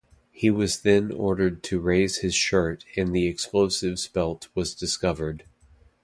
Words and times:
He 0.31 0.49
was 0.49 0.79
then 0.81 1.11
ordered 1.11 1.61
to 1.65 1.79
raise 1.79 2.21
his 2.21 2.33
shirt 2.33 2.85
and 2.97 3.13
the 3.15 3.27
explosives 3.27 4.07
belt 4.07 4.47
was 4.55 4.73
discovered. 4.73 5.43